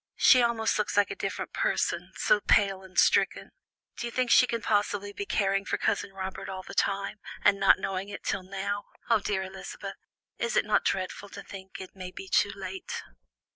She 0.15 0.41
almost 0.41 0.79
looks 0.79 0.97
like 0.97 1.11
a 1.11 1.15
different 1.15 1.53
person, 1.53 2.11
so 2.15 2.39
pale 2.41 2.81
and 2.81 2.97
stricken. 2.97 3.51
Do 3.97 4.07
you 4.07 4.11
think 4.11 4.31
she 4.31 4.47
can 4.47 4.63
possibly 4.63 5.13
be 5.13 5.27
caring 5.27 5.63
for 5.63 5.77
Cousin 5.77 6.11
Robert 6.11 6.49
all 6.49 6.63
the 6.63 6.73
time, 6.73 7.19
and 7.43 7.59
not 7.59 7.77
know 7.77 7.97
it 7.97 8.23
till 8.23 8.41
now? 8.41 8.85
Oh, 9.11 9.19
dear 9.19 9.43
Elizabeth, 9.43 9.97
is 10.39 10.55
it 10.57 10.65
not 10.65 10.85
dreadful 10.85 11.29
to 11.29 11.43
think 11.43 11.79
it 11.79 11.95
may 11.95 12.09
be 12.09 12.27
too 12.27 12.51
late?" 12.55 13.03